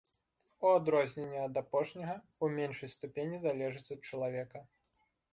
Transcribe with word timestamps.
У 0.67 0.69
адрозненне 0.77 1.41
ад 1.47 1.59
апошняга, 1.61 2.15
у 2.47 2.49
меншай 2.53 2.89
ступені 2.93 3.37
залежыць 3.45 3.93
ад 3.97 4.01
чалавека. 4.13 4.59